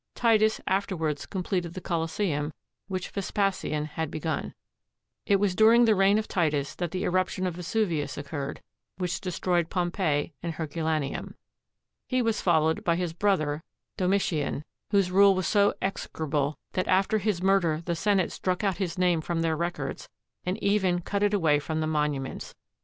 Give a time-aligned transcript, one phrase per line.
[0.15, 2.51] Titus afterwards completed the Colosseum,
[2.87, 4.55] which Vespasian had begun.
[5.27, 8.63] It was during the reign of Titus that the eruption of Vesuvius occurred
[8.97, 11.35] which destroyed Pompeii and Herculaneum.
[12.07, 13.61] He was followed by his brother
[13.95, 18.97] Domitian, whose rule was so execrable that after his murder the Senate struck out his
[18.97, 20.09] name from their records,
[20.43, 22.55] and even cut it away from the monuments.